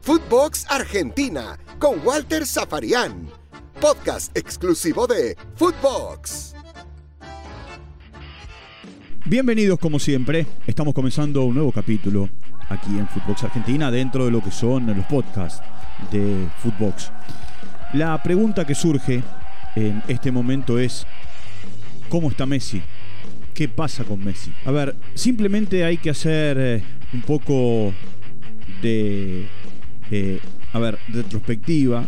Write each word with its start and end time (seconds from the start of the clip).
Footbox 0.00 0.66
Argentina 0.68 1.58
con 1.78 2.04
Walter 2.04 2.46
Zafarian. 2.46 3.28
Podcast 3.80 4.36
exclusivo 4.36 5.06
de 5.06 5.36
Footbox. 5.56 6.54
Bienvenidos 9.24 9.78
como 9.78 9.98
siempre. 9.98 10.46
Estamos 10.66 10.94
comenzando 10.94 11.44
un 11.44 11.54
nuevo 11.54 11.70
capítulo 11.70 12.28
aquí 12.68 12.98
en 12.98 13.06
Footbox 13.08 13.44
Argentina 13.44 13.90
dentro 13.90 14.24
de 14.24 14.32
lo 14.32 14.42
que 14.42 14.50
son 14.50 14.86
los 14.86 15.06
podcasts 15.06 15.62
de 16.10 16.48
Footbox. 16.58 17.12
La 17.94 18.20
pregunta 18.22 18.66
que 18.66 18.74
surge 18.74 19.22
en 19.76 20.02
este 20.08 20.32
momento 20.32 20.78
es 20.78 21.06
¿cómo 22.08 22.30
está 22.30 22.46
Messi? 22.46 22.82
¿Qué 23.54 23.68
pasa 23.68 24.02
con 24.02 24.24
Messi? 24.24 24.52
A 24.64 24.70
ver, 24.70 24.96
simplemente 25.14 25.84
hay 25.84 25.98
que 25.98 26.10
hacer 26.10 26.56
eh, 26.58 26.82
un 27.12 27.22
poco 27.22 27.92
de 28.80 29.46
eh, 30.10 30.40
a 30.72 30.78
ver, 30.78 30.98
retrospectiva, 31.08 32.04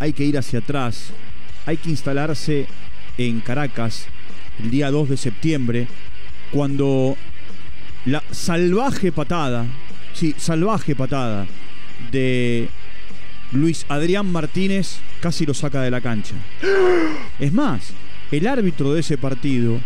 hay 0.00 0.12
que 0.12 0.24
ir 0.24 0.38
hacia 0.38 0.58
atrás, 0.58 1.10
hay 1.66 1.76
que 1.76 1.90
instalarse 1.90 2.66
en 3.16 3.40
Caracas 3.40 4.06
el 4.62 4.70
día 4.70 4.90
2 4.90 5.10
de 5.10 5.16
septiembre, 5.16 5.88
cuando 6.52 7.16
la 8.04 8.22
salvaje 8.30 9.12
patada, 9.12 9.66
sí, 10.14 10.34
salvaje 10.36 10.96
patada 10.96 11.46
de 12.10 12.68
Luis 13.52 13.86
Adrián 13.88 14.30
Martínez 14.30 14.98
casi 15.20 15.46
lo 15.46 15.54
saca 15.54 15.82
de 15.82 15.90
la 15.90 16.00
cancha. 16.00 16.34
Es 17.38 17.52
más, 17.52 17.92
el 18.30 18.46
árbitro 18.46 18.92
de 18.92 19.00
ese 19.00 19.18
partido 19.18 19.80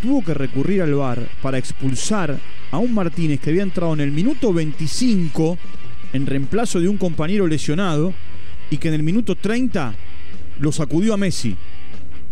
tuvo 0.00 0.24
que 0.24 0.34
recurrir 0.34 0.82
al 0.82 0.94
VAR 0.94 1.20
para 1.40 1.58
expulsar 1.58 2.38
a 2.72 2.78
un 2.78 2.92
Martínez 2.92 3.38
que 3.38 3.50
había 3.50 3.62
entrado 3.62 3.92
en 3.92 4.00
el 4.00 4.10
minuto 4.10 4.52
25 4.52 5.58
en 6.14 6.26
reemplazo 6.26 6.80
de 6.80 6.88
un 6.88 6.96
compañero 6.96 7.46
lesionado 7.46 8.12
y 8.70 8.78
que 8.78 8.88
en 8.88 8.94
el 8.94 9.02
minuto 9.02 9.36
30 9.36 9.94
lo 10.58 10.72
sacudió 10.72 11.14
a 11.14 11.18
Messi. 11.18 11.54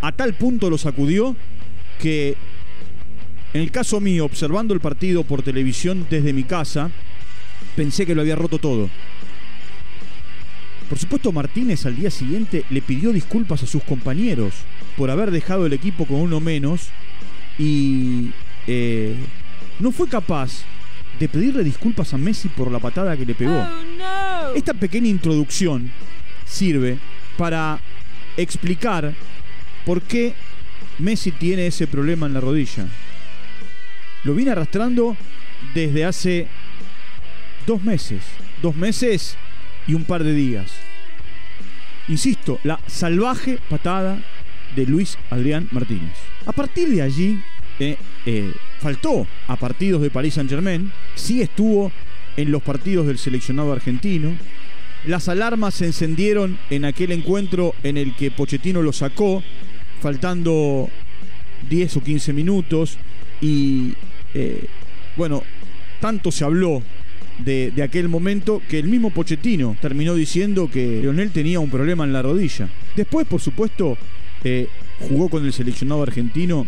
A 0.01 0.13
tal 0.13 0.35
punto 0.35 0.71
lo 0.71 0.79
sacudió 0.79 1.37
que 2.01 2.37
en 3.53 3.61
el 3.61 3.71
caso 3.71 4.01
mío, 4.01 4.25
observando 4.25 4.73
el 4.73 4.81
partido 4.81 5.25
por 5.25 5.43
televisión 5.43 6.07
desde 6.09 6.33
mi 6.33 6.45
casa, 6.45 6.91
pensé 7.77 8.07
que 8.07 8.15
lo 8.15 8.23
había 8.23 8.37
roto 8.37 8.59
todo. 8.59 8.89
Por 10.89 10.99
supuesto, 10.99 11.33
Martínez 11.33 11.85
al 11.85 11.97
día 11.97 12.11
siguiente 12.11 12.65
le 12.71 12.81
pidió 12.81 13.13
disculpas 13.13 13.63
a 13.63 13.67
sus 13.67 13.83
compañeros 13.83 14.55
por 14.97 15.11
haber 15.11 15.31
dejado 15.31 15.67
el 15.67 15.73
equipo 15.75 16.07
con 16.07 16.17
uno 16.17 16.41
menos 16.41 16.89
y 17.59 18.31
eh, 18.67 19.15
no 19.81 19.93
fue 19.93 20.09
capaz 20.09 20.63
de 21.19 21.29
pedirle 21.29 21.65
disculpas 21.65 22.15
a 22.15 22.19
Messi 22.19 22.49
por 22.49 22.71
la 22.71 22.79
patada 22.79 23.17
que 23.17 23.27
le 23.27 23.35
pegó. 23.35 23.59
Oh, 23.59 24.55
Esta 24.55 24.75
pequeña 24.75 25.09
introducción 25.09 25.91
sirve 26.47 26.99
para 27.37 27.81
explicar 28.37 29.15
por 29.85 30.03
qué 30.03 30.35
Messi 30.99 31.33
tiene 31.33 31.67
ese 31.67 31.87
problema 31.87 32.27
en 32.27 32.35
la 32.35 32.41
rodilla. 32.41 32.87
Lo 34.25 34.35
viene 34.35 34.53
arrastrando 34.53 35.17
desde 35.75 36.05
hace 36.05 36.47
dos 37.67 37.83
meses. 37.83 38.23
Dos 38.63 38.77
meses 38.77 39.37
y 39.87 39.95
un 39.95 40.05
par 40.05 40.23
de 40.23 40.35
días. 40.35 40.71
Insisto, 42.09 42.59
la 42.65 42.81
salvaje 42.87 43.59
patada 43.69 44.19
de 44.77 44.87
Luis 44.87 45.19
Adrián 45.31 45.69
Martínez. 45.71 46.17
A 46.47 46.53
partir 46.53 46.89
de 46.89 47.03
allí, 47.03 47.41
eh, 47.79 47.97
eh, 48.27 48.53
faltó 48.81 49.27
a 49.47 49.57
partidos 49.57 50.03
de 50.03 50.11
Paris 50.11 50.35
Saint 50.35 50.51
Germain, 50.51 50.91
sí 51.15 51.43
estuvo 51.43 51.93
en 52.37 52.51
los 52.51 52.63
partidos 52.63 53.07
del 53.07 53.19
seleccionado 53.19 53.73
argentino. 53.73 54.37
Las 55.07 55.29
alarmas 55.29 55.75
se 55.75 55.87
encendieron 55.87 56.59
en 56.71 56.85
aquel 56.85 57.13
encuentro 57.13 57.75
en 57.83 57.97
el 57.97 58.15
que 58.15 58.31
Pochettino 58.31 58.83
lo 58.83 58.93
sacó, 58.93 59.43
faltando 60.01 60.89
10 61.69 61.97
o 61.97 62.03
15 62.03 62.33
minutos. 62.33 62.97
Y 63.41 63.95
eh, 64.35 64.67
bueno, 65.17 65.43
tanto 66.01 66.31
se 66.31 66.45
habló 66.45 66.83
de, 67.39 67.73
aquel 67.83 68.09
momento 68.09 68.61
que 68.69 68.79
el 68.79 68.89
mismo 68.89 69.11
Pochettino 69.11 69.77
terminó 69.81 70.15
diciendo 70.15 70.71
que 70.71 71.01
Leonel 71.01 71.31
tenía 71.31 71.61
un 71.61 71.71
problema 71.71 72.05
en 72.05 72.13
la 72.13 72.23
rodilla. 72.23 72.69
Después, 72.97 73.27
por 73.27 73.41
supuesto, 73.41 73.97
eh, 74.45 74.69
jugó 75.09 75.29
con 75.29 75.45
el 75.45 75.53
seleccionado 75.53 76.03
argentino 76.03 76.67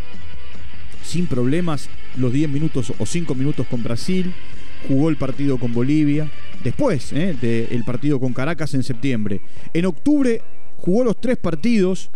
sin 1.03 1.27
problemas 1.27 1.89
los 2.17 2.33
10 2.33 2.51
minutos 2.51 2.93
o 2.99 3.07
5 3.07 3.35
minutos 3.35 3.67
con 3.67 3.83
Brasil, 3.83 4.33
jugó 4.89 5.09
el 5.09 5.17
partido 5.17 5.59
con 5.59 5.73
Bolivia, 5.73 6.31
después 6.63 7.13
eh, 7.13 7.37
del 7.41 7.85
partido 7.85 8.21
con 8.21 8.33
Caracas 8.33 8.75
en 8.75 8.83
septiembre. 8.83 9.41
En 9.73 9.87
octubre 9.87 10.43
jugó 10.79 11.05
los 11.05 11.21
tres 11.21 11.37
partidos 11.39 12.11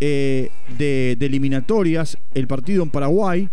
eh, 0.00 0.50
de, 0.78 1.12
eliminatorias, 1.20 2.18
el 2.34 2.46
partido 2.46 2.82
en 2.82 2.90
Paraguay 2.90 3.48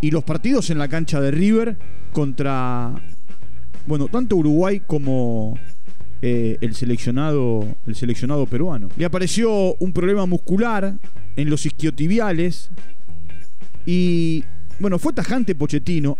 y 0.00 0.10
los 0.10 0.24
partidos 0.24 0.70
en 0.70 0.78
la 0.78 0.88
cancha 0.88 1.20
de 1.20 1.30
River 1.30 1.76
contra, 2.12 2.92
bueno, 3.86 4.08
tanto 4.08 4.36
Uruguay 4.36 4.82
como 4.86 5.58
eh, 6.20 6.58
el, 6.60 6.74
seleccionado, 6.74 7.64
el 7.86 7.94
seleccionado 7.94 8.46
peruano. 8.46 8.88
Le 8.96 9.04
apareció 9.04 9.74
un 9.76 9.92
problema 9.92 10.26
muscular 10.26 10.94
en 11.36 11.50
los 11.50 11.64
isquiotibiales 11.66 12.70
y 13.86 14.44
bueno, 14.82 14.98
fue 14.98 15.12
tajante 15.12 15.54
Pochettino 15.54 16.18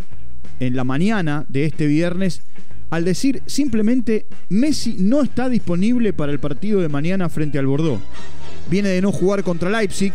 en 0.61 0.77
la 0.77 0.85
mañana 0.85 1.45
de 1.49 1.65
este 1.65 1.87
viernes 1.87 2.43
al 2.91 3.05
decir 3.05 3.43
simplemente 3.47 4.27
Messi 4.51 4.97
no 4.99 5.23
está 5.23 5.49
disponible 5.49 6.13
para 6.13 6.31
el 6.31 6.39
partido 6.39 6.81
de 6.81 6.89
mañana 6.89 7.29
frente 7.29 7.59
al 7.59 7.67
Bordeaux. 7.67 8.01
Viene 8.71 8.91
de 8.91 9.03
no 9.03 9.11
jugar 9.11 9.43
contra 9.43 9.69
Leipzig 9.69 10.13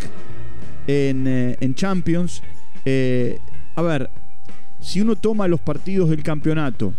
en, 0.87 1.25
eh, 1.27 1.57
Champions. 1.73 2.41
Eh, 2.85 3.39
a 3.75 3.81
ver, 3.81 4.09
si 4.79 5.01
uno 5.01 5.17
toma 5.17 5.49
los 5.49 5.59
partidos 5.59 6.09
del 6.09 6.23
campeonato, 6.23 6.93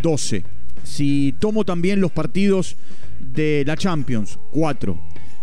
12. 0.00 0.42
Si 0.84 1.34
tomo 1.38 1.64
también 1.64 2.00
los 2.00 2.12
partidos 2.12 2.76
de 3.20 3.62
la 3.66 3.76
Champions, 3.76 4.38
4. 4.52 4.98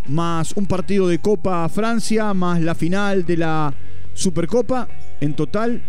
Más 0.07 0.53
un 0.56 0.66
partido 0.66 1.07
de 1.07 1.19
Copa 1.19 1.69
Francia, 1.69 2.33
más 2.33 2.62
la 2.62 2.73
final 2.73 3.25
de 3.25 3.38
la 3.38 3.73
Supercopa, 4.16 4.88
en 5.22 5.36
total 5.36 5.81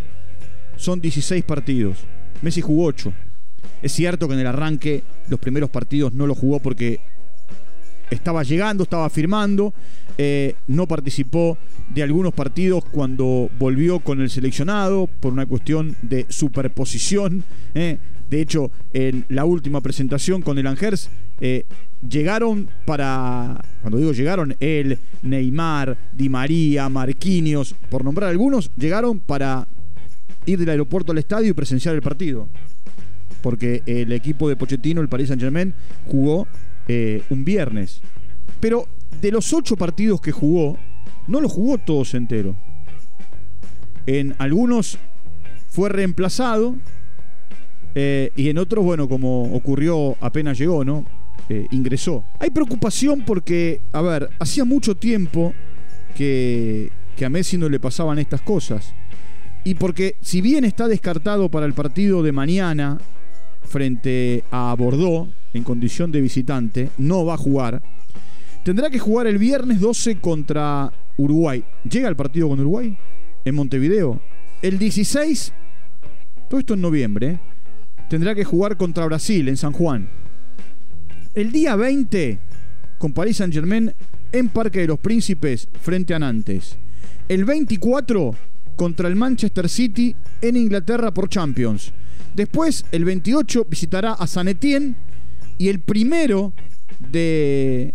son 0.76 1.00
16 1.00 1.42
partidos. 1.44 1.98
Messi 2.42 2.60
jugó 2.60 2.84
8. 2.84 3.12
Es 3.82 3.92
cierto 3.92 4.28
que 4.28 4.34
en 4.34 4.40
el 4.40 4.46
arranque 4.46 5.02
los 5.28 5.40
primeros 5.40 5.70
partidos 5.70 6.12
no 6.12 6.26
lo 6.26 6.34
jugó 6.34 6.60
porque 6.60 7.00
estaba 8.10 8.42
llegando, 8.42 8.82
estaba 8.82 9.08
firmando, 9.10 9.72
eh, 10.18 10.54
no 10.66 10.86
participó 10.86 11.56
de 11.88 12.02
algunos 12.02 12.34
partidos 12.34 12.84
cuando 12.84 13.48
volvió 13.58 14.00
con 14.00 14.20
el 14.20 14.28
seleccionado 14.28 15.06
por 15.06 15.32
una 15.32 15.46
cuestión 15.46 15.96
de 16.02 16.26
superposición. 16.28 17.44
Eh. 17.74 17.98
De 18.30 18.40
hecho, 18.40 18.70
en 18.92 19.24
la 19.28 19.44
última 19.44 19.80
presentación 19.80 20.42
con 20.42 20.58
el 20.58 20.66
Angers, 20.66 21.08
eh, 21.40 21.64
llegaron 22.08 22.68
para, 22.84 23.60
cuando 23.82 23.98
digo 23.98 24.12
llegaron, 24.12 24.56
él, 24.58 24.98
Neymar, 25.22 25.96
Di 26.12 26.28
María, 26.28 26.88
Marquinhos, 26.88 27.74
por 27.88 28.04
nombrar 28.04 28.30
algunos, 28.30 28.70
llegaron 28.76 29.20
para 29.20 29.68
ir 30.44 30.58
del 30.58 30.70
aeropuerto 30.70 31.12
al 31.12 31.18
estadio 31.18 31.50
y 31.50 31.54
presenciar 31.54 31.94
el 31.94 32.02
partido. 32.02 32.48
Porque 33.42 33.82
el 33.86 34.12
equipo 34.12 34.48
de 34.48 34.56
Pochettino, 34.56 35.00
el 35.00 35.08
Paris 35.08 35.28
Saint 35.28 35.42
Germain, 35.42 35.74
jugó 36.06 36.48
eh, 36.88 37.22
un 37.30 37.44
viernes. 37.44 38.00
Pero 38.60 38.88
de 39.20 39.30
los 39.30 39.52
ocho 39.52 39.76
partidos 39.76 40.20
que 40.20 40.32
jugó, 40.32 40.78
no 41.28 41.40
los 41.40 41.52
jugó 41.52 41.78
todos 41.78 42.14
entero. 42.14 42.56
En 44.06 44.34
algunos 44.38 44.98
fue 45.68 45.88
reemplazado 45.90 46.76
eh, 47.98 48.30
y 48.36 48.50
en 48.50 48.58
otros, 48.58 48.84
bueno, 48.84 49.08
como 49.08 49.54
ocurrió 49.54 50.16
apenas 50.20 50.58
llegó, 50.58 50.84
¿no? 50.84 51.06
Eh, 51.48 51.66
ingresó. 51.70 52.24
Hay 52.38 52.50
preocupación 52.50 53.22
porque, 53.26 53.80
a 53.90 54.02
ver, 54.02 54.28
hacía 54.38 54.66
mucho 54.66 54.96
tiempo 54.96 55.54
que, 56.14 56.90
a 57.24 57.28
Messi 57.30 57.56
no 57.56 57.70
le 57.70 57.80
pasaban 57.80 58.18
estas 58.18 58.42
cosas. 58.42 58.92
Y 59.64 59.76
porque 59.76 60.16
si 60.20 60.42
bien 60.42 60.66
está 60.66 60.88
descartado 60.88 61.50
para 61.50 61.64
el 61.64 61.72
partido 61.72 62.22
de 62.22 62.32
mañana 62.32 62.98
frente 63.62 64.44
a 64.50 64.74
Bordeaux 64.78 65.30
en 65.54 65.64
condición 65.64 66.12
de 66.12 66.20
visitante, 66.20 66.90
no 66.98 67.24
va 67.24 67.34
a 67.34 67.38
jugar. 67.38 67.82
Tendrá 68.62 68.90
que 68.90 68.98
jugar 68.98 69.26
el 69.26 69.38
viernes 69.38 69.80
12 69.80 70.20
contra 70.20 70.92
Uruguay. 71.16 71.64
¿Llega 71.90 72.10
el 72.10 72.16
partido 72.16 72.50
con 72.50 72.60
Uruguay? 72.60 72.94
En 73.42 73.54
Montevideo. 73.54 74.20
El 74.60 74.78
16, 74.78 75.50
todo 76.50 76.60
esto 76.60 76.74
en 76.74 76.82
noviembre, 76.82 77.38
tendrá 78.08 78.34
que 78.34 78.44
jugar 78.44 78.76
contra 78.76 79.06
Brasil 79.06 79.48
en 79.48 79.56
San 79.56 79.72
Juan. 79.72 80.08
El 81.34 81.52
día 81.52 81.76
20 81.76 82.38
con 82.98 83.12
Paris 83.12 83.38
Saint 83.38 83.52
Germain 83.52 83.92
en 84.32 84.48
Parque 84.48 84.80
de 84.80 84.86
los 84.86 84.98
Príncipes 84.98 85.68
frente 85.80 86.14
a 86.14 86.18
Nantes. 86.18 86.76
El 87.28 87.44
24 87.44 88.34
contra 88.76 89.08
el 89.08 89.16
Manchester 89.16 89.68
City 89.68 90.14
en 90.40 90.56
Inglaterra 90.56 91.12
por 91.12 91.28
Champions. 91.28 91.92
Después, 92.34 92.84
el 92.92 93.04
28, 93.04 93.66
visitará 93.68 94.12
a 94.12 94.26
San 94.26 94.48
Etienne 94.48 94.94
y 95.58 95.68
el 95.68 95.80
primero 95.80 96.52
de 97.10 97.94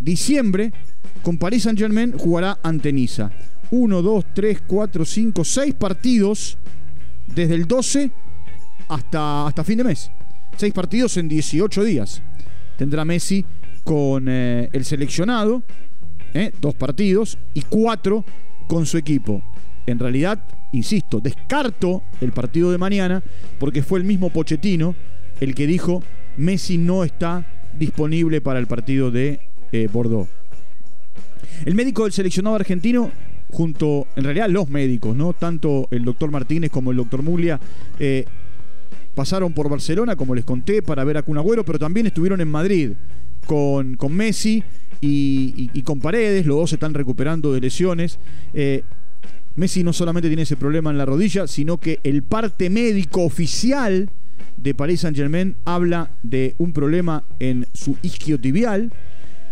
diciembre, 0.00 0.72
con 1.22 1.38
Paris 1.38 1.64
Saint-Germain, 1.64 2.16
jugará 2.16 2.58
ante 2.62 2.92
Niza. 2.92 3.30
1, 3.70 4.02
2, 4.02 4.24
3, 4.34 4.62
4, 4.66 5.04
5, 5.04 5.44
6 5.44 5.74
partidos 5.74 6.58
desde 7.26 7.54
el 7.54 7.66
12 7.66 8.10
hasta, 8.94 9.46
hasta 9.46 9.64
fin 9.64 9.78
de 9.78 9.84
mes. 9.84 10.10
6 10.56 10.72
partidos 10.72 11.16
en 11.16 11.28
18 11.28 11.84
días. 11.84 12.22
Tendrá 12.76 13.04
Messi 13.04 13.44
con 13.84 14.26
eh, 14.28 14.68
el 14.72 14.84
seleccionado, 14.84 15.62
eh, 16.34 16.52
dos 16.60 16.74
partidos, 16.74 17.38
y 17.54 17.62
cuatro 17.62 18.24
con 18.68 18.86
su 18.86 18.98
equipo. 18.98 19.42
En 19.86 19.98
realidad, 19.98 20.42
insisto, 20.72 21.20
descarto 21.20 22.02
el 22.20 22.32
partido 22.32 22.70
de 22.70 22.78
mañana 22.78 23.22
porque 23.58 23.82
fue 23.82 23.98
el 23.98 24.04
mismo 24.04 24.30
Pochettino 24.30 24.94
el 25.40 25.54
que 25.54 25.66
dijo 25.66 26.02
Messi 26.36 26.78
no 26.78 27.02
está 27.02 27.46
disponible 27.76 28.40
para 28.40 28.60
el 28.60 28.66
partido 28.66 29.10
de 29.10 29.40
eh, 29.72 29.88
Bordeaux. 29.92 30.28
El 31.64 31.74
médico 31.74 32.04
del 32.04 32.12
seleccionado 32.12 32.56
argentino, 32.56 33.10
junto, 33.50 34.06
en 34.14 34.24
realidad 34.24 34.48
los 34.48 34.68
médicos, 34.68 35.16
¿no? 35.16 35.32
Tanto 35.32 35.88
el 35.90 36.04
doctor 36.04 36.30
Martínez 36.30 36.70
como 36.70 36.92
el 36.92 36.96
doctor 36.96 37.22
Muglia, 37.22 37.58
pasaron 39.14 39.52
por 39.52 39.68
Barcelona, 39.68 40.16
como 40.16 40.34
les 40.34 40.44
conté, 40.44 40.82
para 40.82 41.04
ver 41.04 41.16
a 41.16 41.22
Kun 41.22 41.38
pero 41.64 41.78
también 41.78 42.06
estuvieron 42.06 42.40
en 42.40 42.48
Madrid 42.48 42.92
con, 43.46 43.96
con 43.96 44.14
Messi 44.14 44.62
y, 45.00 45.82
con 45.82 46.00
Paredes, 46.00 46.46
los 46.46 46.56
dos 46.56 46.70
se 46.70 46.76
están 46.76 46.94
recuperando 46.94 47.52
de 47.52 47.60
lesiones. 47.60 48.18
Eh, 48.54 48.82
Messi 49.56 49.82
no 49.82 49.92
solamente 49.92 50.28
tiene 50.28 50.42
ese 50.42 50.56
problema 50.56 50.90
en 50.90 50.98
la 50.98 51.04
rodilla, 51.04 51.46
sino 51.46 51.78
que 51.78 51.98
el 52.04 52.22
parte 52.22 52.70
médico 52.70 53.22
oficial 53.22 54.08
de 54.56 54.74
Paris 54.74 55.00
Saint 55.00 55.16
Germain 55.16 55.56
habla 55.64 56.10
de 56.22 56.54
un 56.58 56.72
problema 56.72 57.24
en 57.40 57.66
su 57.74 57.96
isquiotibial 58.02 58.92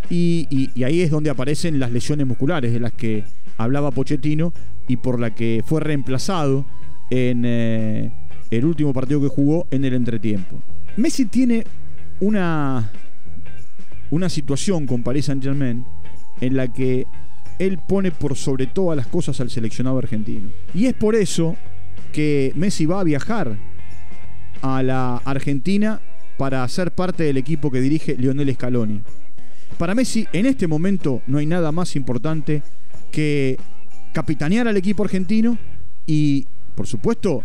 y, 0.08 0.46
y, 0.74 0.84
ahí 0.84 1.02
es 1.02 1.10
donde 1.10 1.30
aparecen 1.30 1.78
las 1.78 1.92
lesiones 1.92 2.26
musculares 2.26 2.72
de 2.72 2.80
las 2.80 2.92
que 2.92 3.24
hablaba 3.58 3.90
Pochettino 3.90 4.52
y 4.88 4.96
por 4.96 5.20
la 5.20 5.34
que 5.34 5.62
fue 5.66 5.80
reemplazado 5.80 6.64
en 7.10 7.42
eh, 7.44 8.12
el 8.50 8.64
último 8.64 8.92
partido 8.92 9.20
que 9.20 9.28
jugó 9.28 9.66
en 9.70 9.84
el 9.84 9.94
entretiempo. 9.94 10.60
Messi 10.96 11.26
tiene 11.26 11.64
una, 12.20 12.90
una 14.10 14.28
situación 14.28 14.86
con 14.86 15.02
Paris 15.02 15.26
Saint 15.26 15.42
Germain 15.42 15.84
en 16.40 16.56
la 16.56 16.72
que 16.72 17.06
él 17.58 17.78
pone 17.78 18.10
por 18.10 18.36
sobre 18.36 18.66
todas 18.66 18.96
las 18.96 19.06
cosas 19.06 19.40
al 19.40 19.50
seleccionado 19.50 19.98
argentino. 19.98 20.50
Y 20.74 20.86
es 20.86 20.94
por 20.94 21.14
eso 21.14 21.56
que 22.12 22.52
Messi 22.56 22.86
va 22.86 23.00
a 23.00 23.04
viajar 23.04 23.56
a 24.62 24.82
la 24.82 25.16
Argentina 25.18 26.00
para 26.38 26.66
ser 26.68 26.92
parte 26.92 27.22
del 27.22 27.36
equipo 27.36 27.70
que 27.70 27.80
dirige 27.80 28.16
Lionel 28.16 28.52
Scaloni. 28.54 29.02
Para 29.78 29.94
Messi, 29.94 30.26
en 30.32 30.46
este 30.46 30.66
momento 30.66 31.22
no 31.26 31.38
hay 31.38 31.46
nada 31.46 31.70
más 31.70 31.96
importante 31.96 32.62
que 33.12 33.58
capitanear 34.12 34.66
al 34.66 34.76
equipo 34.76 35.04
argentino 35.04 35.58
y, 36.06 36.46
por 36.74 36.86
supuesto, 36.86 37.42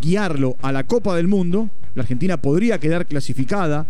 guiarlo 0.00 0.56
a 0.62 0.72
la 0.72 0.84
Copa 0.84 1.16
del 1.16 1.28
Mundo. 1.28 1.70
La 1.94 2.02
Argentina 2.02 2.36
podría 2.36 2.78
quedar 2.78 3.06
clasificada 3.06 3.86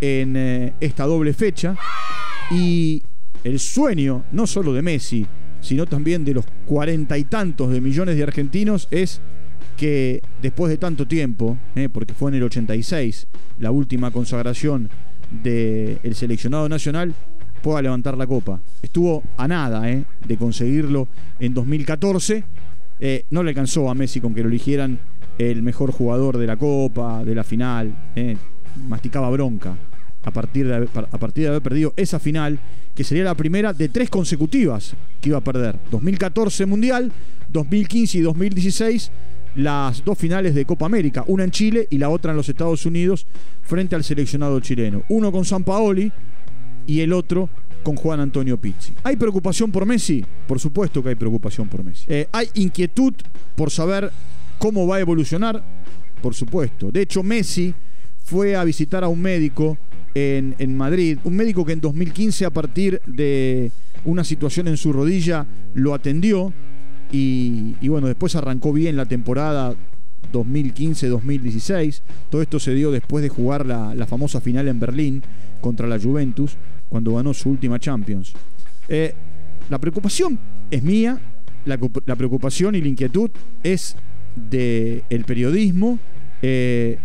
en 0.00 0.36
eh, 0.36 0.72
esta 0.80 1.04
doble 1.04 1.32
fecha. 1.32 1.76
Y 2.50 3.02
el 3.44 3.58
sueño, 3.58 4.24
no 4.32 4.46
solo 4.46 4.72
de 4.72 4.82
Messi, 4.82 5.26
sino 5.60 5.86
también 5.86 6.24
de 6.24 6.34
los 6.34 6.44
cuarenta 6.66 7.16
y 7.18 7.24
tantos 7.24 7.70
de 7.70 7.80
millones 7.80 8.16
de 8.16 8.22
argentinos, 8.22 8.88
es 8.90 9.20
que 9.76 10.22
después 10.40 10.70
de 10.70 10.76
tanto 10.76 11.06
tiempo, 11.06 11.56
eh, 11.74 11.88
porque 11.88 12.14
fue 12.14 12.30
en 12.30 12.36
el 12.36 12.42
86 12.44 13.26
la 13.58 13.70
última 13.70 14.10
consagración 14.10 14.90
del 15.42 16.14
seleccionado 16.14 16.68
nacional, 16.68 17.14
pueda 17.62 17.80
levantar 17.80 18.18
la 18.18 18.26
copa. 18.26 18.60
Estuvo 18.82 19.22
a 19.36 19.48
nada 19.48 19.88
eh, 19.90 20.04
de 20.26 20.36
conseguirlo 20.36 21.08
en 21.38 21.54
2014. 21.54 22.44
Eh, 23.00 23.24
no 23.30 23.42
le 23.42 23.50
alcanzó 23.50 23.88
a 23.88 23.94
Messi 23.94 24.20
con 24.20 24.34
que 24.34 24.42
lo 24.42 24.48
eligieran 24.48 24.98
el 25.38 25.62
mejor 25.62 25.92
jugador 25.92 26.38
de 26.38 26.46
la 26.46 26.56
copa, 26.56 27.24
de 27.24 27.34
la 27.34 27.44
final. 27.44 27.94
masticaba 28.88 29.30
bronca 29.30 29.76
a 30.24 30.30
partir, 30.30 30.68
de, 30.68 30.88
a 30.94 31.18
partir 31.18 31.44
de 31.44 31.48
haber 31.48 31.62
perdido 31.62 31.92
esa 31.96 32.18
final, 32.18 32.58
que 32.94 33.04
sería 33.04 33.24
la 33.24 33.34
primera 33.34 33.72
de 33.72 33.88
tres 33.88 34.08
consecutivas 34.08 34.94
que 35.20 35.30
iba 35.30 35.38
a 35.38 35.42
perder. 35.42 35.78
2014 35.90 36.66
Mundial, 36.66 37.12
2015 37.50 38.18
y 38.18 38.20
2016 38.20 39.10
las 39.54 40.02
dos 40.04 40.16
finales 40.16 40.54
de 40.54 40.64
Copa 40.64 40.86
América, 40.86 41.24
una 41.26 41.44
en 41.44 41.50
Chile 41.50 41.86
y 41.90 41.98
la 41.98 42.08
otra 42.08 42.30
en 42.30 42.38
los 42.38 42.48
Estados 42.48 42.86
Unidos 42.86 43.26
frente 43.62 43.94
al 43.94 44.04
seleccionado 44.04 44.58
chileno. 44.60 45.02
Uno 45.08 45.30
con 45.30 45.44
San 45.44 45.64
Paoli 45.64 46.10
y 46.86 47.00
el 47.00 47.12
otro 47.12 47.50
con 47.82 47.96
Juan 47.96 48.20
Antonio 48.20 48.58
Pizzi. 48.58 48.94
¿Hay 49.02 49.16
preocupación 49.16 49.70
por 49.70 49.84
Messi? 49.84 50.24
Por 50.46 50.58
supuesto 50.58 51.02
que 51.02 51.10
hay 51.10 51.14
preocupación 51.16 51.68
por 51.68 51.84
Messi. 51.84 52.04
Eh, 52.08 52.28
¿Hay 52.32 52.48
inquietud 52.54 53.12
por 53.56 53.70
saber 53.70 54.10
cómo 54.62 54.86
va 54.86 54.96
a 54.96 55.00
evolucionar? 55.00 55.60
Por 56.22 56.34
supuesto. 56.34 56.92
De 56.92 57.02
hecho, 57.02 57.24
Messi 57.24 57.74
fue 58.24 58.54
a 58.54 58.62
visitar 58.62 59.02
a 59.02 59.08
un 59.08 59.20
médico 59.20 59.76
en, 60.14 60.76
Madrid, 60.76 61.18
un 61.24 61.34
médico 61.34 61.64
que 61.64 61.72
en 61.72 61.80
2015 61.80 62.44
a 62.44 62.50
partir 62.50 63.00
de 63.04 63.72
una 64.04 64.22
situación 64.22 64.68
en 64.68 64.76
su 64.76 64.92
rodilla 64.92 65.44
lo 65.74 65.94
atendió 65.94 66.52
y, 67.10 67.74
bueno, 67.88 68.06
después 68.06 68.36
arrancó 68.36 68.72
bien 68.72 68.96
la 68.96 69.06
temporada 69.06 69.74
2015-2016. 70.32 72.00
Todo 72.30 72.40
esto 72.40 72.60
se 72.60 72.72
dio 72.72 72.92
después 72.92 73.20
de 73.24 73.30
jugar 73.30 73.66
la, 73.66 74.06
famosa 74.06 74.40
final 74.40 74.68
en 74.68 74.78
Berlín 74.78 75.24
contra 75.60 75.88
la 75.88 75.98
Juventus, 75.98 76.56
cuando 76.88 77.16
ganó 77.16 77.34
su 77.34 77.50
última 77.50 77.80
Champions. 77.80 78.32
Eh, 78.88 79.12
la 79.68 79.80
preocupación 79.80 80.38
es 80.70 80.84
mía, 80.84 81.20
la, 81.64 81.78
preocupación 82.16 82.76
y 82.76 82.80
la 82.80 82.88
inquietud 82.88 83.30
es 83.64 83.96
del 84.36 85.04
el 85.10 85.24
periodismo, 85.24 85.98
eh, 86.40 86.98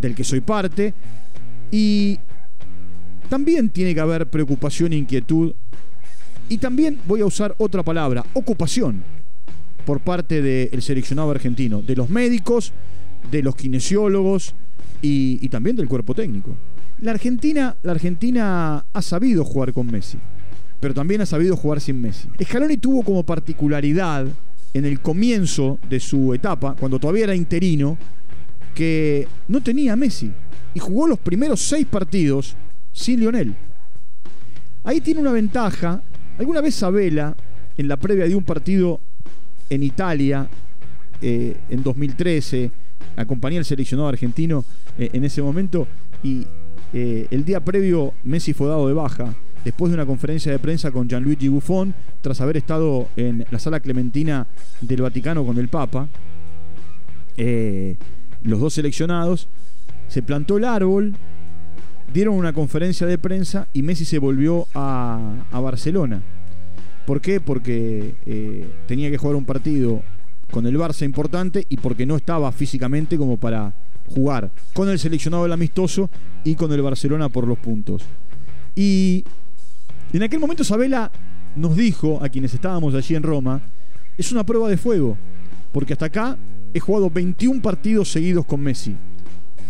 del 0.00 0.14
que 0.14 0.24
soy 0.24 0.40
parte, 0.40 0.94
y 1.70 2.18
también 3.28 3.68
tiene 3.68 3.94
que 3.94 4.00
haber 4.00 4.26
preocupación 4.26 4.92
e 4.92 4.96
inquietud, 4.96 5.54
y 6.48 6.58
también 6.58 6.98
voy 7.06 7.20
a 7.20 7.26
usar 7.26 7.54
otra 7.58 7.82
palabra, 7.82 8.24
ocupación 8.34 9.02
por 9.84 10.00
parte 10.00 10.42
del 10.42 10.82
seleccionado 10.82 11.30
argentino, 11.30 11.82
de 11.82 11.96
los 11.96 12.10
médicos, 12.10 12.72
de 13.30 13.42
los 13.42 13.54
kinesiólogos 13.56 14.54
y, 15.02 15.48
también 15.48 15.76
del 15.76 15.88
cuerpo 15.88 16.14
técnico. 16.14 16.56
La 17.00 17.12
Argentina, 17.12 17.76
la 17.82 17.92
Argentina 17.92 18.84
ha 18.92 19.02
sabido 19.02 19.44
jugar 19.44 19.72
con 19.72 19.86
Messi, 19.86 20.18
pero 20.80 20.92
también 20.92 21.20
ha 21.20 21.26
sabido 21.26 21.56
jugar 21.56 21.80
sin 21.80 22.00
Messi. 22.00 22.28
Scaloni 22.42 22.76
tuvo 22.76 23.02
como 23.02 23.24
particularidad 23.24 24.26
en 24.72 24.84
el 24.84 25.00
comienzo 25.00 25.78
de 25.88 26.00
su 26.00 26.32
etapa, 26.34 26.74
cuando 26.78 26.98
todavía 26.98 27.24
era 27.24 27.34
interino, 27.34 27.98
que 28.74 29.26
no 29.48 29.62
tenía 29.62 29.96
Messi 29.96 30.32
y 30.74 30.78
jugó 30.78 31.06
los 31.06 31.18
primeros 31.18 31.60
seis 31.60 31.86
partidos 31.86 32.56
sin 32.92 33.20
Lionel. 33.20 33.54
Ahí 34.84 35.00
tiene 35.00 35.20
una 35.20 35.32
ventaja. 35.32 36.02
Alguna 36.38 36.60
vez 36.60 36.76
Sabela, 36.76 37.36
en 37.76 37.88
la 37.88 37.96
previa 37.96 38.26
de 38.26 38.34
un 38.34 38.44
partido 38.44 39.00
en 39.68 39.82
Italia 39.82 40.48
eh, 41.20 41.56
en 41.68 41.82
2013, 41.82 42.70
acompañé 43.16 43.58
al 43.58 43.64
seleccionado 43.64 44.08
argentino 44.08 44.64
eh, 44.98 45.10
en 45.12 45.24
ese 45.24 45.42
momento 45.42 45.86
y 46.22 46.46
eh, 46.92 47.26
el 47.30 47.44
día 47.44 47.64
previo 47.64 48.14
Messi 48.24 48.52
fue 48.52 48.68
dado 48.68 48.88
de 48.88 48.94
baja 48.94 49.34
después 49.64 49.90
de 49.90 49.94
una 49.94 50.06
conferencia 50.06 50.52
de 50.52 50.58
prensa 50.58 50.90
con 50.90 51.08
Gianluigi 51.08 51.48
Buffon 51.48 51.94
tras 52.20 52.40
haber 52.40 52.56
estado 52.56 53.08
en 53.16 53.44
la 53.50 53.58
sala 53.58 53.80
clementina 53.80 54.46
del 54.80 55.02
Vaticano 55.02 55.44
con 55.44 55.58
el 55.58 55.68
Papa. 55.68 56.08
los 57.36 58.60
dos 58.60 58.74
seleccionados 58.74 59.48
se 60.08 60.22
plantó 60.22 60.58
el 60.58 60.64
árbol, 60.64 61.14
dieron 62.12 62.34
una 62.34 62.52
conferencia 62.52 63.06
de 63.06 63.18
prensa 63.18 63.68
y 63.72 63.82
Messi 63.82 64.04
se 64.04 64.18
volvió 64.18 64.66
a, 64.74 65.44
a 65.50 65.60
Barcelona 65.60 66.22
¿Por 67.10 67.20
qué? 67.20 67.40
Porque 67.40 68.14
eh, 68.24 68.70
tenía 68.86 69.10
que 69.10 69.18
jugar 69.18 69.34
un 69.34 69.44
partido 69.44 70.00
con 70.52 70.64
el 70.64 70.78
Barça 70.78 71.04
importante 71.04 71.66
y 71.68 71.76
porque 71.76 72.06
no 72.06 72.14
estaba 72.14 72.52
físicamente 72.52 73.18
como 73.18 73.36
para 73.36 73.74
jugar 74.06 74.52
con 74.74 74.88
el 74.88 74.96
seleccionado 74.96 75.42
del 75.42 75.52
amistoso 75.52 76.08
y 76.44 76.54
con 76.54 76.72
el 76.72 76.82
Barcelona 76.82 77.28
por 77.28 77.48
los 77.48 77.58
puntos. 77.58 78.04
Y 78.76 79.24
en 80.16 80.22
aquel 80.22 80.40
momento 80.40 80.64
Sabela 80.64 81.10
nos 81.56 81.76
dijo 81.76 82.22
a 82.22 82.28
quienes 82.28 82.54
estábamos 82.54 82.94
allí 82.94 83.14
en 83.14 83.22
Roma, 83.22 83.60
es 84.16 84.32
una 84.32 84.44
prueba 84.44 84.68
de 84.68 84.76
fuego, 84.76 85.16
porque 85.72 85.92
hasta 85.92 86.06
acá 86.06 86.36
he 86.74 86.80
jugado 86.80 87.10
21 87.10 87.62
partidos 87.62 88.10
seguidos 88.10 88.44
con 88.46 88.60
Messi. 88.60 88.94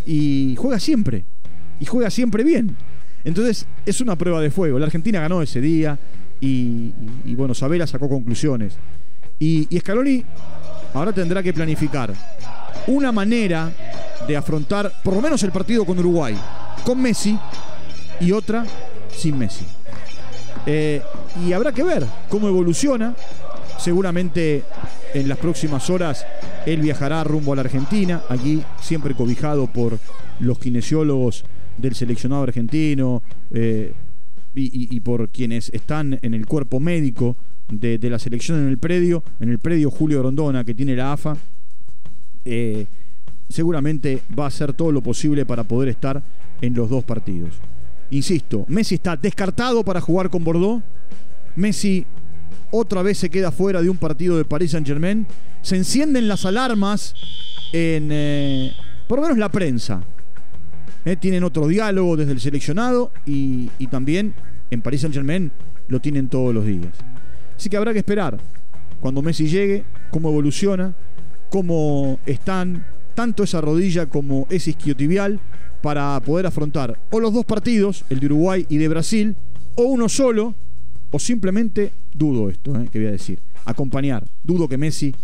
Y 0.07 0.57
juega 0.57 0.81
siempre, 0.81 1.25
y 1.79 1.87
juega 1.87 2.11
siempre 2.11 2.45
bien. 2.45 2.77
Entonces 3.25 3.67
es 3.85 4.01
una 4.01 4.17
prueba 4.17 4.41
de 4.41 4.51
fuego. 4.51 4.79
La 4.79 4.87
Argentina 4.87 5.21
ganó 5.21 5.43
ese 5.43 5.61
día, 5.61 5.99
y, 6.41 7.35
bueno, 7.35 7.55
Sabela 7.55 7.87
sacó 7.87 8.09
conclusiones. 8.09 8.75
Y, 9.39 9.69
Scaloni 9.79 10.25
ahora 10.95 11.13
tendrá 11.13 11.43
que 11.43 11.53
planificar 11.53 12.13
una 12.87 13.13
manera 13.13 13.71
de 14.27 14.37
afrontar 14.37 14.93
por 15.03 15.15
lo 15.15 15.21
menos 15.21 15.43
el 15.43 15.53
partido 15.53 15.85
con 15.85 15.99
Uruguay 15.99 16.37
con 16.85 17.01
Messi 17.01 17.39
y 18.21 18.33
otra 18.33 18.65
sin 19.15 19.39
Messi. 19.39 19.65
Eh, 20.67 21.03
y 21.47 21.53
habrá 21.53 21.73
que 21.73 21.83
ver 21.83 22.07
cómo 22.29 22.49
evoluciona. 22.49 23.15
Seguramente 23.79 24.65
en 25.15 25.29
las 25.29 25.39
próximas 25.39 25.89
horas 25.89 26.27
él 26.67 26.81
viajará 26.81 27.25
rumbo 27.25 27.53
a 27.53 27.57
la 27.57 27.63
Argentina, 27.63 28.23
aquí 28.29 28.63
siempre 28.81 29.15
cobijado 29.15 29.67
por 29.67 29.99
los 30.39 30.59
kinesiólogos 30.59 31.45
del 31.79 31.95
seleccionado 31.95 32.43
argentino 32.43 33.23
eh, 33.51 33.95
y, 34.55 35.01
por 35.01 35.29
quienes 35.31 35.71
están 35.71 36.19
en 36.23 36.35
el 36.35 36.45
cuerpo 36.45 36.81
médico 36.81 37.37
de, 37.69 37.99
la 38.11 38.19
selección 38.19 38.59
en 38.59 38.69
el 38.69 38.79
predio, 38.79 39.23
en 39.39 39.49
el 39.49 39.59
predio 39.59 39.91
Julio 39.91 40.23
Rondona 40.23 40.65
que 40.65 40.75
tiene 40.75 40.97
la 40.97 41.13
AFA. 41.13 41.37
Eh, 42.45 42.87
seguramente 43.49 44.21
va 44.39 44.45
a 44.45 44.49
hacer 44.49 44.73
todo 44.73 44.93
lo 44.93 45.03
posible 45.03 45.47
para 45.47 45.65
poder 45.65 45.89
estar 45.89 46.23
en 46.61 46.75
los 46.75 46.91
dos 46.91 47.05
partidos. 47.05 47.55
Insisto, 48.11 48.65
Messi 48.69 48.97
está 48.97 49.17
descartado 49.17 49.85
para 49.85 50.01
jugar 50.01 50.31
con 50.31 50.43
Bordeaux. 50.43 50.83
Messi 51.57 52.05
otra 52.71 53.03
vez 53.03 53.19
se 53.19 53.31
queda 53.31 53.51
fuera 53.53 53.83
de 53.83 53.91
un 53.91 53.97
partido 53.97 54.37
de 54.37 54.45
Paris 54.45 54.73
Saint 54.73 54.87
Germain. 54.87 55.27
Se 55.63 55.77
encienden 55.77 56.29
las 56.29 56.45
alarmas 56.45 57.15
en, 57.73 58.09
eh, 58.11 58.73
por 59.09 59.19
lo 59.19 59.23
menos 59.23 59.39
la 59.39 59.51
prensa. 59.51 60.03
Eh, 61.05 61.17
tienen 61.17 61.45
otro 61.45 61.67
diálogo 61.67 62.17
desde 62.17 62.33
el 62.33 62.41
seleccionado 62.41 63.13
y, 63.25 63.71
y 63.79 63.87
también 63.87 64.35
en 64.71 64.83
Paris 64.83 65.03
Saint 65.03 65.15
Germain 65.15 65.51
lo 65.89 66.01
tienen 66.01 66.29
todos 66.29 66.55
los 66.55 66.67
días. 66.67 66.93
Así 67.57 67.69
que 67.69 67.77
habrá 67.77 67.93
que 67.93 68.01
esperar 68.01 68.39
cuando 69.01 69.23
Messi 69.23 69.49
llegue, 69.49 69.85
cómo 70.11 70.29
evoluciona, 70.29 70.95
cómo 71.49 72.19
están 72.27 72.85
tanto 73.15 73.43
esa 73.43 73.61
rodilla 73.61 74.07
como 74.07 74.47
ese 74.51 74.71
isquiotibial 74.71 75.41
para 75.83 76.21
poder 76.21 76.47
afrontar 76.47 76.99
o 77.11 77.21
los 77.21 77.33
dos 77.33 77.45
partidos, 77.45 78.05
el 78.11 78.21
de 78.21 78.27
Uruguay 78.27 78.67
y 78.69 78.77
de 78.77 78.89
Brasil, 78.89 79.37
o 79.77 79.85
uno 79.85 80.09
solo, 80.09 80.55
o 81.11 81.19
simplemente, 81.19 81.93
dudo 82.13 82.51
esto, 82.51 82.79
eh, 82.81 82.89
que 82.91 82.99
voy 82.99 83.09
a 83.09 83.13
decir, 83.13 83.39
acompañar. 83.65 84.25
Dudo 84.43 84.69
que 84.69 84.79
Messi 84.79 85.15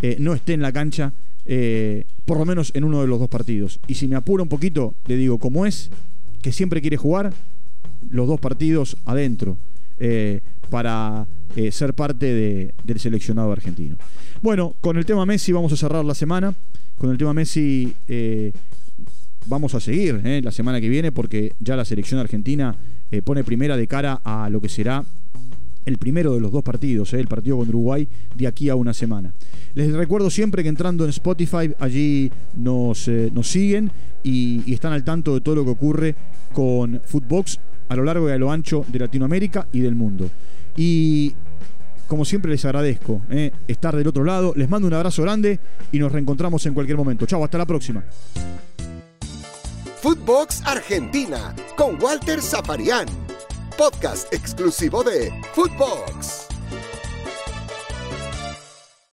eh, 0.00 0.16
no 0.18 0.34
esté 0.34 0.54
en 0.54 0.62
la 0.62 0.72
cancha, 0.72 1.12
eh, 1.44 2.06
por 2.24 2.38
lo 2.38 2.44
menos 2.44 2.70
en 2.74 2.84
uno 2.84 3.00
de 3.00 3.06
los 3.06 3.18
dos 3.18 3.28
partidos. 3.28 3.80
Y 3.86 3.94
si 3.94 4.08
me 4.08 4.16
apura 4.16 4.42
un 4.42 4.48
poquito, 4.48 4.94
le 5.06 5.16
digo, 5.16 5.38
como 5.38 5.66
es, 5.66 5.90
que 6.42 6.52
siempre 6.52 6.80
quiere 6.80 6.96
jugar, 6.96 7.32
los 8.08 8.28
dos 8.28 8.40
partidos 8.40 8.96
adentro, 9.04 9.56
para 10.70 11.26
ser 11.70 11.94
parte 11.94 12.74
del 12.84 13.00
seleccionado 13.00 13.52
argentino. 13.52 13.96
Bueno, 14.42 14.74
con 14.80 14.98
el 14.98 15.06
tema 15.06 15.24
Messi 15.24 15.52
vamos 15.52 15.72
a 15.72 15.76
cerrar 15.76 16.04
la 16.04 16.14
semana. 16.14 16.52
Con 16.98 17.10
el 17.10 17.16
tema 17.16 17.32
Messi 17.32 17.94
vamos 19.46 19.74
a 19.74 19.80
seguir 19.80 20.20
eh, 20.24 20.40
la 20.42 20.50
semana 20.50 20.80
que 20.80 20.88
viene 20.88 21.12
porque 21.12 21.54
ya 21.60 21.76
la 21.76 21.84
selección 21.84 22.20
argentina 22.20 22.76
eh, 23.10 23.22
pone 23.22 23.44
primera 23.44 23.76
de 23.76 23.86
cara 23.86 24.20
a 24.24 24.48
lo 24.50 24.60
que 24.60 24.68
será 24.68 25.04
el 25.84 25.98
primero 25.98 26.32
de 26.34 26.40
los 26.40 26.50
dos 26.50 26.62
partidos, 26.62 27.12
eh, 27.12 27.20
el 27.20 27.26
partido 27.26 27.58
con 27.58 27.68
Uruguay, 27.68 28.08
de 28.34 28.46
aquí 28.46 28.70
a 28.70 28.74
una 28.74 28.94
semana. 28.94 29.34
Les 29.74 29.92
recuerdo 29.92 30.30
siempre 30.30 30.62
que 30.62 30.70
entrando 30.70 31.04
en 31.04 31.10
Spotify, 31.10 31.74
allí 31.78 32.30
nos, 32.56 33.08
nos 33.08 33.48
siguen 33.48 33.90
y, 34.22 34.72
están 34.72 34.94
al 34.94 35.04
tanto 35.04 35.34
de 35.34 35.40
todo 35.42 35.56
lo 35.56 35.64
que 35.64 35.70
ocurre 35.70 36.14
con 36.52 37.02
Footbox 37.04 37.60
a 37.88 37.96
lo 37.96 38.04
largo 38.04 38.28
y 38.28 38.32
a 38.32 38.38
lo 38.38 38.50
ancho 38.50 38.84
de 38.88 38.98
Latinoamérica 38.98 39.68
y 39.72 39.80
del 39.80 39.94
mundo. 39.94 40.30
Y 40.74 41.34
como 42.06 42.24
siempre 42.24 42.50
les 42.50 42.64
agradezco 42.64 43.20
estar 43.68 43.94
del 43.94 44.06
otro 44.06 44.24
lado, 44.24 44.54
les 44.56 44.70
mando 44.70 44.88
un 44.88 44.94
abrazo 44.94 45.22
grande 45.22 45.58
y 45.92 45.98
nos 45.98 46.12
reencontramos 46.12 46.64
en 46.64 46.72
cualquier 46.72 46.96
momento. 46.96 47.26
Chao, 47.26 47.44
hasta 47.44 47.58
la 47.58 47.66
próxima. 47.66 48.02
Footbox 50.04 50.60
Argentina 50.66 51.54
con 51.78 51.96
Walter 51.98 52.38
Zafarian. 52.38 53.06
Podcast 53.78 54.30
exclusivo 54.34 55.02
de 55.02 55.32
Footbox. 55.54 56.53